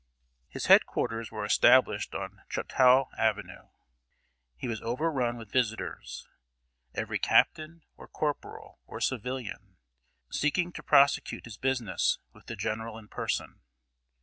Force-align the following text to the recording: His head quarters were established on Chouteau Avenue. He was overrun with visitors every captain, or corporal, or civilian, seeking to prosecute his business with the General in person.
His 0.49 0.65
head 0.65 0.87
quarters 0.87 1.29
were 1.29 1.45
established 1.45 2.15
on 2.15 2.41
Chouteau 2.49 3.09
Avenue. 3.19 3.67
He 4.57 4.67
was 4.67 4.81
overrun 4.81 5.37
with 5.37 5.51
visitors 5.51 6.27
every 6.95 7.19
captain, 7.19 7.83
or 7.97 8.07
corporal, 8.07 8.79
or 8.87 8.99
civilian, 8.99 9.77
seeking 10.31 10.71
to 10.73 10.81
prosecute 10.81 11.45
his 11.45 11.57
business 11.57 12.17
with 12.33 12.47
the 12.47 12.55
General 12.55 12.97
in 12.97 13.09
person. 13.09 13.61